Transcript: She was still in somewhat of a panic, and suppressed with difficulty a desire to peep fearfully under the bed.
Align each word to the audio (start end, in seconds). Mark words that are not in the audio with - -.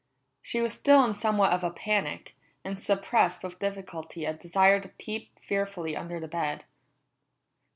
She 0.41 0.61
was 0.61 0.73
still 0.73 1.05
in 1.05 1.13
somewhat 1.13 1.51
of 1.53 1.63
a 1.63 1.69
panic, 1.69 2.35
and 2.65 2.81
suppressed 2.81 3.43
with 3.43 3.59
difficulty 3.59 4.25
a 4.25 4.33
desire 4.33 4.79
to 4.79 4.89
peep 4.89 5.37
fearfully 5.43 5.95
under 5.95 6.19
the 6.19 6.27
bed. 6.27 6.65